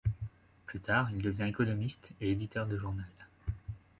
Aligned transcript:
Plus 0.65 0.79
tard, 0.79 1.11
il 1.11 1.21
devient 1.21 1.43
économiste 1.43 2.09
et 2.21 2.31
éditeur 2.31 2.65
de 2.65 2.75
journal. 2.75 3.05